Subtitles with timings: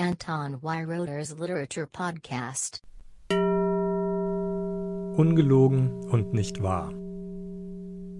[0.00, 2.82] Anton Weiroder's Literature Podcast.
[5.16, 6.92] Ungelogen und nicht wahr.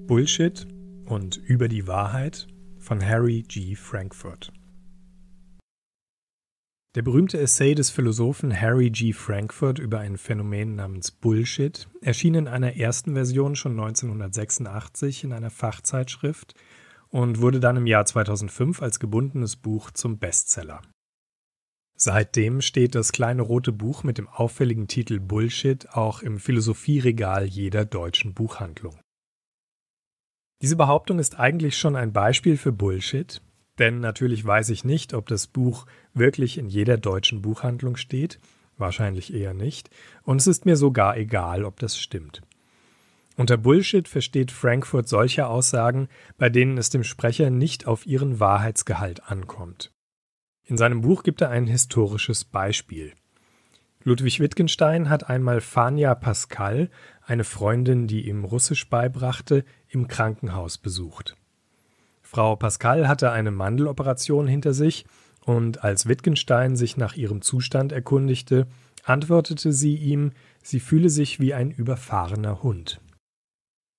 [0.08, 0.66] Bullshit
[1.06, 3.76] und über die Wahrheit von Harry G.
[3.76, 4.52] Frankfurt.
[6.96, 9.12] Der berühmte Essay des Philosophen Harry G.
[9.12, 15.50] Frankfurt über ein Phänomen namens Bullshit erschien in einer ersten Version schon 1986 in einer
[15.50, 16.54] Fachzeitschrift
[17.10, 20.82] und wurde dann im Jahr 2005 als gebundenes Buch zum Bestseller.
[22.00, 27.84] Seitdem steht das kleine rote Buch mit dem auffälligen Titel Bullshit auch im Philosophieregal jeder
[27.84, 29.00] deutschen Buchhandlung.
[30.62, 33.42] Diese Behauptung ist eigentlich schon ein Beispiel für Bullshit,
[33.80, 38.38] denn natürlich weiß ich nicht, ob das Buch wirklich in jeder deutschen Buchhandlung steht,
[38.76, 39.90] wahrscheinlich eher nicht,
[40.22, 42.42] und es ist mir sogar egal, ob das stimmt.
[43.36, 46.08] Unter Bullshit versteht Frankfurt solche Aussagen,
[46.38, 49.92] bei denen es dem Sprecher nicht auf ihren Wahrheitsgehalt ankommt.
[50.68, 53.14] In seinem Buch gibt er ein historisches Beispiel.
[54.04, 56.90] Ludwig Wittgenstein hat einmal Fania Pascal,
[57.24, 61.36] eine Freundin, die ihm Russisch beibrachte, im Krankenhaus besucht.
[62.20, 65.06] Frau Pascal hatte eine Mandeloperation hinter sich
[65.40, 68.66] und als Wittgenstein sich nach ihrem Zustand erkundigte,
[69.04, 70.32] antwortete sie ihm,
[70.62, 73.00] sie fühle sich wie ein überfahrener Hund.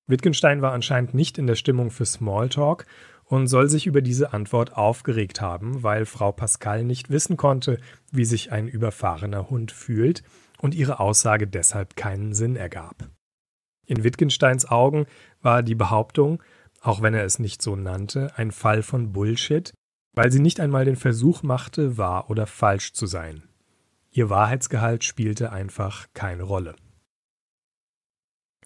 [0.10, 2.86] Wittgenstein war anscheinend nicht in der Stimmung für Smalltalk
[3.26, 7.78] und soll sich über diese Antwort aufgeregt haben, weil Frau Pascal nicht wissen konnte,
[8.12, 10.24] wie sich ein überfahrener Hund fühlt
[10.58, 13.08] und ihre Aussage deshalb keinen Sinn ergab.
[13.86, 15.06] In Wittgensteins Augen
[15.42, 16.42] war die Behauptung,
[16.82, 19.74] auch wenn er es nicht so nannte, ein Fall von Bullshit,
[20.16, 23.44] weil sie nicht einmal den Versuch machte, wahr oder falsch zu sein.
[24.12, 26.76] Ihr Wahrheitsgehalt spielte einfach keine Rolle.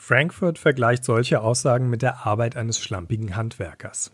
[0.06, 4.12] Frankfurt vergleicht solche Aussagen mit der Arbeit eines schlampigen Handwerkers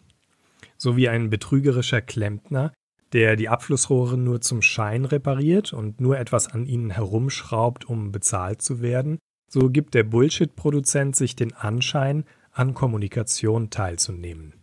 [0.78, 2.74] sowie ein betrügerischer Klempner,
[3.12, 8.62] der die Abflussrohre nur zum Schein repariert und nur etwas an ihnen herumschraubt, um bezahlt
[8.62, 9.18] zu werden,
[9.50, 14.54] so gibt der Bullshit-Produzent sich den Anschein, an Kommunikation teilzunehmen.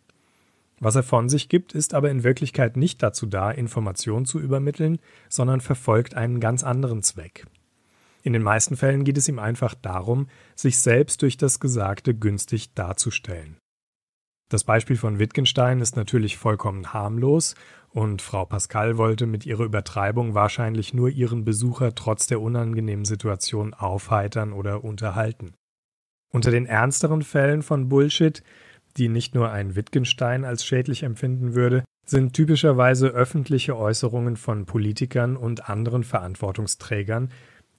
[0.78, 5.00] Was er von sich gibt, ist aber in Wirklichkeit nicht dazu da, Informationen zu übermitteln,
[5.28, 7.46] sondern verfolgt einen ganz anderen Zweck.
[8.26, 10.26] In den meisten Fällen geht es ihm einfach darum,
[10.56, 13.56] sich selbst durch das Gesagte günstig darzustellen.
[14.50, 17.54] Das Beispiel von Wittgenstein ist natürlich vollkommen harmlos
[17.90, 23.74] und Frau Pascal wollte mit ihrer Übertreibung wahrscheinlich nur ihren Besucher trotz der unangenehmen Situation
[23.74, 25.54] aufheitern oder unterhalten.
[26.32, 28.42] Unter den ernsteren Fällen von Bullshit,
[28.96, 35.36] die nicht nur ein Wittgenstein als schädlich empfinden würde, sind typischerweise öffentliche Äußerungen von Politikern
[35.36, 37.30] und anderen Verantwortungsträgern,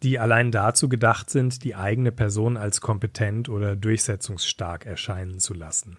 [0.03, 5.97] die allein dazu gedacht sind, die eigene Person als kompetent oder durchsetzungsstark erscheinen zu lassen.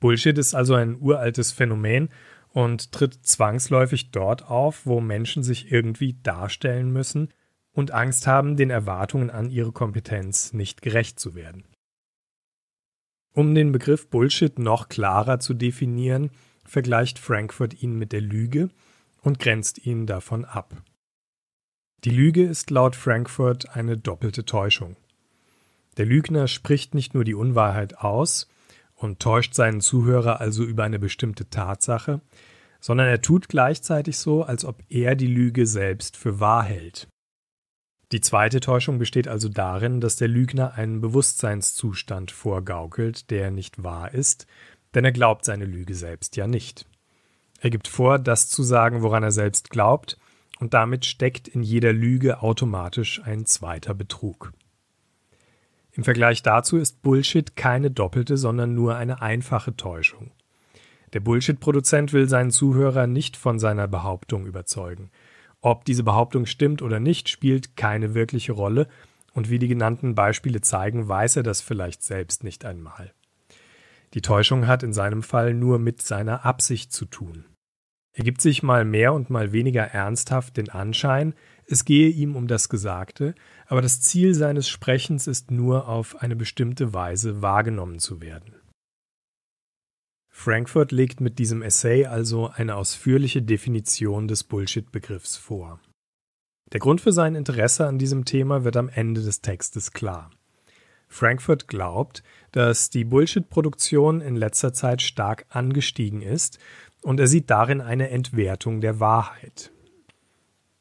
[0.00, 2.10] Bullshit ist also ein uraltes Phänomen
[2.50, 7.32] und tritt zwangsläufig dort auf, wo Menschen sich irgendwie darstellen müssen
[7.72, 11.64] und Angst haben, den Erwartungen an ihre Kompetenz nicht gerecht zu werden.
[13.34, 16.30] Um den Begriff Bullshit noch klarer zu definieren,
[16.64, 18.70] vergleicht Frankfurt ihn mit der Lüge
[19.20, 20.74] und grenzt ihn davon ab.
[22.04, 24.96] Die Lüge ist laut Frankfurt eine doppelte Täuschung.
[25.96, 28.48] Der Lügner spricht nicht nur die Unwahrheit aus,
[28.96, 32.20] und täuscht seinen Zuhörer also über eine bestimmte Tatsache,
[32.80, 37.08] sondern er tut gleichzeitig so, als ob er die Lüge selbst für wahr hält.
[38.12, 44.14] Die zweite Täuschung besteht also darin, dass der Lügner einen Bewusstseinszustand vorgaukelt, der nicht wahr
[44.14, 44.46] ist,
[44.94, 46.86] denn er glaubt seine Lüge selbst ja nicht.
[47.60, 50.18] Er gibt vor, das zu sagen, woran er selbst glaubt,
[50.58, 54.52] und damit steckt in jeder Lüge automatisch ein zweiter Betrug.
[55.92, 60.30] Im Vergleich dazu ist Bullshit keine doppelte, sondern nur eine einfache Täuschung.
[61.12, 65.10] Der Bullshit-Produzent will seinen Zuhörer nicht von seiner Behauptung überzeugen.
[65.62, 68.88] Ob diese Behauptung stimmt oder nicht, spielt keine wirkliche Rolle,
[69.32, 73.12] und wie die genannten Beispiele zeigen, weiß er das vielleicht selbst nicht einmal.
[74.14, 77.44] Die Täuschung hat in seinem Fall nur mit seiner Absicht zu tun.
[78.18, 81.34] Er gibt sich mal mehr und mal weniger ernsthaft den Anschein,
[81.66, 83.34] es gehe ihm um das Gesagte,
[83.66, 88.54] aber das Ziel seines Sprechens ist nur auf eine bestimmte Weise wahrgenommen zu werden.
[90.30, 95.78] Frankfurt legt mit diesem Essay also eine ausführliche Definition des Bullshit-Begriffs vor.
[96.72, 100.30] Der Grund für sein Interesse an diesem Thema wird am Ende des Textes klar.
[101.08, 106.58] Frankfurt glaubt, dass die Bullshit-Produktion in letzter Zeit stark angestiegen ist
[107.06, 109.70] und er sieht darin eine Entwertung der Wahrheit.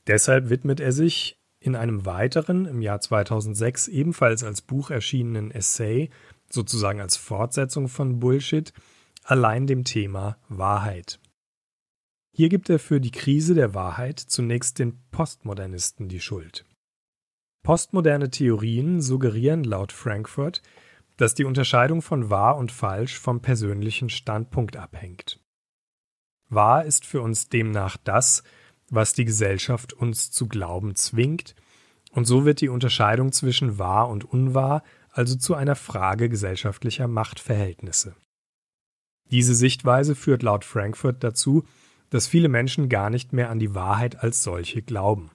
[0.07, 6.09] Deshalb widmet er sich in einem weiteren, im Jahr 2006 ebenfalls als Buch erschienenen Essay,
[6.49, 8.73] sozusagen als Fortsetzung von Bullshit,
[9.23, 11.19] allein dem Thema Wahrheit.
[12.35, 16.65] Hier gibt er für die Krise der Wahrheit zunächst den Postmodernisten die Schuld.
[17.61, 20.63] Postmoderne Theorien suggerieren laut Frankfurt,
[21.17, 25.39] dass die Unterscheidung von wahr und falsch vom persönlichen Standpunkt abhängt.
[26.49, 28.43] Wahr ist für uns demnach das,
[28.89, 31.55] was die Gesellschaft uns zu glauben zwingt,
[32.11, 38.15] und so wird die Unterscheidung zwischen wahr und unwahr also zu einer Frage gesellschaftlicher Machtverhältnisse.
[39.31, 41.65] Diese Sichtweise führt laut Frankfurt dazu,
[42.09, 45.31] dass viele Menschen gar nicht mehr an die Wahrheit als solche glauben.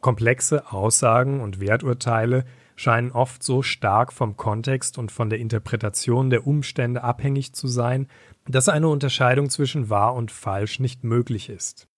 [0.00, 2.44] Komplexe Aussagen und Werturteile
[2.76, 8.08] scheinen oft so stark vom Kontext und von der Interpretation der Umstände abhängig zu sein,
[8.46, 11.88] dass eine Unterscheidung zwischen wahr und falsch nicht möglich ist.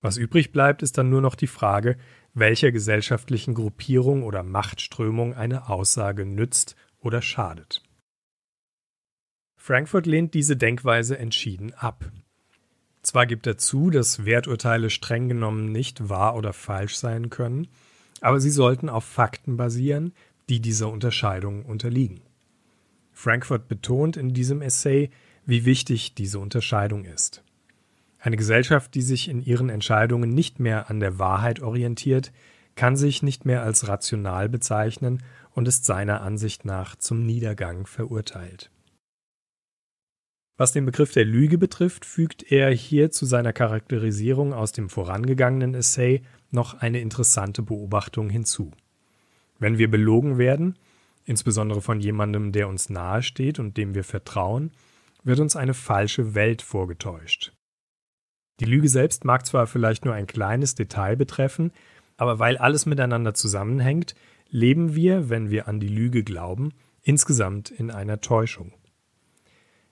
[0.00, 1.96] Was übrig bleibt, ist dann nur noch die Frage,
[2.34, 7.82] welcher gesellschaftlichen Gruppierung oder Machtströmung eine Aussage nützt oder schadet.
[9.56, 12.10] Frankfurt lehnt diese Denkweise entschieden ab.
[13.02, 17.68] Zwar gibt er zu, dass Werturteile streng genommen nicht wahr oder falsch sein können,
[18.20, 20.12] aber sie sollten auf Fakten basieren,
[20.48, 22.20] die dieser Unterscheidung unterliegen.
[23.12, 25.10] Frankfurt betont in diesem Essay,
[25.48, 27.42] wie wichtig diese Unterscheidung ist.
[28.18, 32.32] Eine Gesellschaft, die sich in ihren Entscheidungen nicht mehr an der Wahrheit orientiert,
[32.76, 35.22] kann sich nicht mehr als rational bezeichnen
[35.52, 38.70] und ist seiner Ansicht nach zum Niedergang verurteilt.
[40.58, 45.74] Was den Begriff der Lüge betrifft, fügt er hier zu seiner Charakterisierung aus dem vorangegangenen
[45.74, 46.20] Essay
[46.50, 48.70] noch eine interessante Beobachtung hinzu.
[49.58, 50.76] Wenn wir belogen werden,
[51.24, 54.72] insbesondere von jemandem, der uns nahesteht und dem wir vertrauen,
[55.28, 57.52] wird uns eine falsche Welt vorgetäuscht.
[58.58, 61.70] Die Lüge selbst mag zwar vielleicht nur ein kleines Detail betreffen,
[62.16, 64.16] aber weil alles miteinander zusammenhängt,
[64.50, 66.72] leben wir, wenn wir an die Lüge glauben,
[67.02, 68.72] insgesamt in einer Täuschung.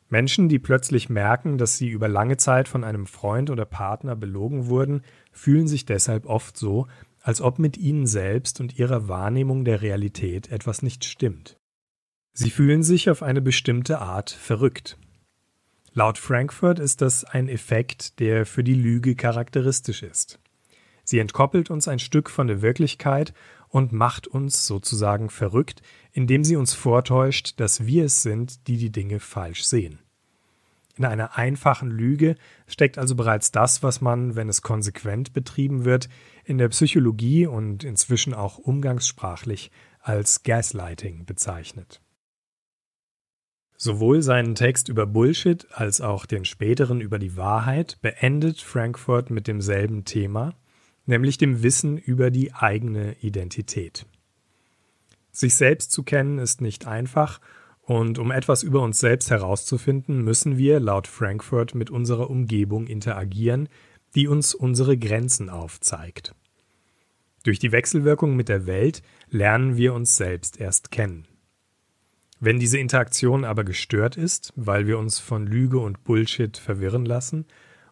[0.09, 4.67] Menschen, die plötzlich merken, dass sie über lange Zeit von einem Freund oder Partner belogen
[4.67, 5.03] wurden,
[5.33, 6.87] fühlen sich deshalb oft so,
[7.21, 11.57] als ob mit ihnen selbst und ihrer Wahrnehmung der Realität etwas nicht stimmt.
[12.33, 14.97] Sie fühlen sich auf eine bestimmte Art verrückt.
[15.99, 20.39] Laut Frankfurt ist das ein Effekt, der für die Lüge charakteristisch ist.
[21.05, 23.33] Sie entkoppelt uns ein Stück von der Wirklichkeit
[23.71, 25.81] und macht uns sozusagen verrückt,
[26.13, 29.99] indem sie uns vortäuscht, dass wir es sind, die die Dinge falsch sehen.
[30.99, 36.11] In einer einfachen Lüge steckt also bereits das, was man, wenn es konsequent betrieben wird,
[36.45, 39.71] in der Psychologie und inzwischen auch umgangssprachlich
[40.03, 42.03] als Gaslighting bezeichnet.
[43.79, 49.47] Sowohl seinen Text über Bullshit als auch den späteren über die Wahrheit beendet Frankfurt mit
[49.47, 50.55] demselben Thema,
[51.05, 54.07] nämlich dem Wissen über die eigene Identität.
[55.31, 57.41] Sich selbst zu kennen ist nicht einfach,
[57.83, 63.69] und um etwas über uns selbst herauszufinden, müssen wir laut Frankfurt mit unserer Umgebung interagieren,
[64.17, 66.35] die uns unsere Grenzen aufzeigt.
[67.45, 71.29] Durch die Wechselwirkung mit der Welt lernen wir uns selbst erst kennen.
[72.39, 77.47] Wenn diese Interaktion aber gestört ist, weil wir uns von Lüge und Bullshit verwirren lassen,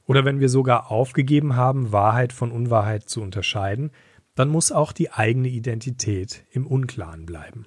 [0.07, 3.91] oder wenn wir sogar aufgegeben haben, Wahrheit von Unwahrheit zu unterscheiden,
[4.35, 7.67] dann muss auch die eigene Identität im Unklaren bleiben.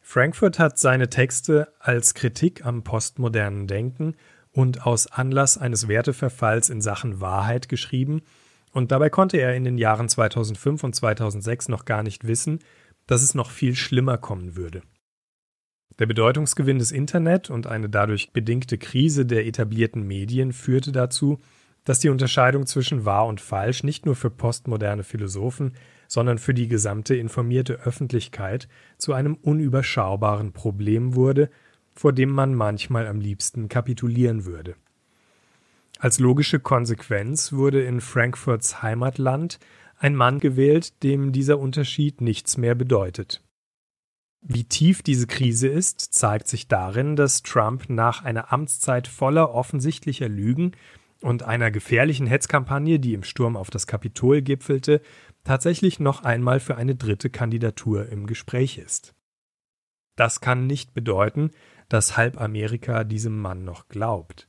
[0.00, 4.16] Frankfurt hat seine Texte als Kritik am postmodernen Denken
[4.50, 8.22] und aus Anlass eines Werteverfalls in Sachen Wahrheit geschrieben,
[8.72, 12.58] und dabei konnte er in den Jahren 2005 und 2006 noch gar nicht wissen,
[13.06, 14.82] dass es noch viel schlimmer kommen würde.
[15.98, 21.40] Der Bedeutungsgewinn des Internet und eine dadurch bedingte Krise der etablierten Medien führte dazu,
[21.84, 25.72] dass die Unterscheidung zwischen wahr und falsch nicht nur für postmoderne Philosophen,
[26.08, 28.68] sondern für die gesamte informierte Öffentlichkeit
[28.98, 31.50] zu einem unüberschaubaren Problem wurde,
[31.94, 34.76] vor dem man manchmal am liebsten kapitulieren würde.
[35.98, 39.58] Als logische Konsequenz wurde in Frankfurts Heimatland
[40.02, 43.42] ein Mann gewählt, dem dieser Unterschied nichts mehr bedeutet.
[44.40, 50.28] Wie tief diese Krise ist, zeigt sich darin, dass Trump nach einer Amtszeit voller offensichtlicher
[50.28, 50.72] Lügen
[51.20, 55.00] und einer gefährlichen Hetzkampagne, die im Sturm auf das Kapitol gipfelte,
[55.44, 59.14] tatsächlich noch einmal für eine dritte Kandidatur im Gespräch ist.
[60.16, 61.52] Das kann nicht bedeuten,
[61.88, 64.48] dass halb Amerika diesem Mann noch glaubt.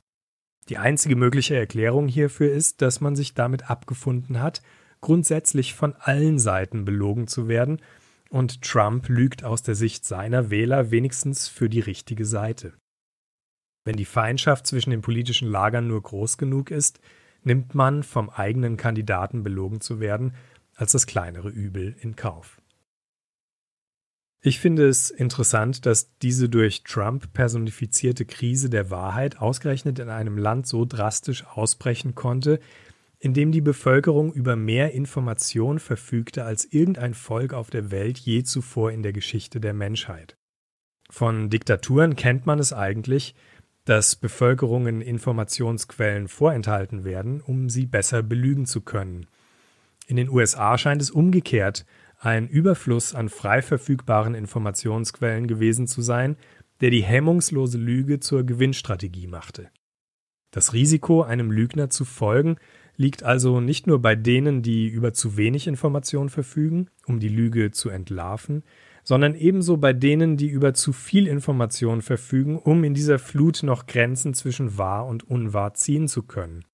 [0.68, 4.60] Die einzige mögliche Erklärung hierfür ist, dass man sich damit abgefunden hat,
[5.04, 7.82] grundsätzlich von allen Seiten belogen zu werden,
[8.30, 12.72] und Trump lügt aus der Sicht seiner Wähler wenigstens für die richtige Seite.
[13.84, 17.00] Wenn die Feindschaft zwischen den politischen Lagern nur groß genug ist,
[17.42, 20.34] nimmt man, vom eigenen Kandidaten belogen zu werden,
[20.74, 22.62] als das kleinere Übel in Kauf.
[24.40, 30.38] Ich finde es interessant, dass diese durch Trump personifizierte Krise der Wahrheit ausgerechnet in einem
[30.38, 32.58] Land so drastisch ausbrechen konnte,
[33.24, 38.42] in dem die Bevölkerung über mehr Information verfügte als irgendein Volk auf der Welt je
[38.42, 40.36] zuvor in der Geschichte der Menschheit.
[41.08, 43.34] Von Diktaturen kennt man es eigentlich,
[43.86, 49.26] dass Bevölkerungen Informationsquellen vorenthalten werden, um sie besser belügen zu können.
[50.06, 51.86] In den USA scheint es umgekehrt
[52.18, 56.36] ein Überfluss an frei verfügbaren Informationsquellen gewesen zu sein,
[56.82, 59.70] der die hemmungslose Lüge zur Gewinnstrategie machte.
[60.50, 62.58] Das Risiko, einem Lügner zu folgen,
[62.96, 67.70] liegt also nicht nur bei denen, die über zu wenig Information verfügen, um die Lüge
[67.70, 68.62] zu entlarven,
[69.02, 73.86] sondern ebenso bei denen, die über zu viel Information verfügen, um in dieser Flut noch
[73.86, 76.64] Grenzen zwischen wahr und unwahr ziehen zu können.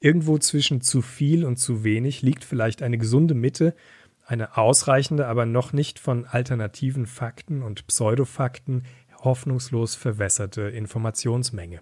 [0.00, 3.74] Irgendwo zwischen zu viel und zu wenig liegt vielleicht eine gesunde Mitte,
[4.24, 8.84] eine ausreichende, aber noch nicht von alternativen Fakten und Pseudofakten
[9.22, 11.80] hoffnungslos verwässerte Informationsmenge.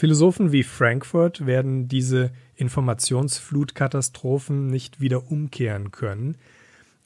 [0.00, 6.36] Philosophen wie Frankfurt werden diese Informationsflutkatastrophen nicht wieder umkehren können,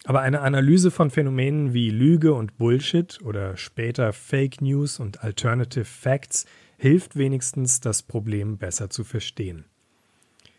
[0.04, 5.86] aber eine Analyse von Phänomenen wie Lüge und Bullshit oder später Fake News und Alternative
[5.86, 6.44] Facts
[6.76, 9.64] hilft wenigstens, das Problem besser zu verstehen.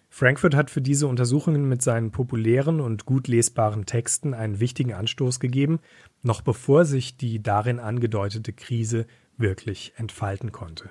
[0.10, 5.40] Frankfurt hat für diese Untersuchungen mit seinen populären und gut lesbaren Texten einen wichtigen Anstoß
[5.40, 5.82] gegeben,
[6.24, 9.06] noch bevor sich die darin angedeutete Krise
[9.38, 10.90] wirklich entfalten konnte.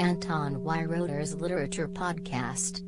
[0.00, 2.80] Anton Weiroder's Literature Podcast